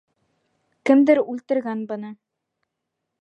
[0.89, 2.13] Кемдер үлтергән быны.